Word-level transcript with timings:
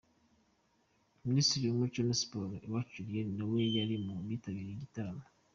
Minisitiri 1.27 1.65
w'umuco 1.67 1.99
na 2.07 2.15
siporo, 2.21 2.53
Uwacu 2.67 2.93
Julienne 2.99 3.33
na 3.37 3.45
we 3.51 3.59
yari 3.77 3.95
mu 4.05 4.13
bitabiriye 4.29 4.73
iki 4.73 4.83
gitaramo. 4.85 5.23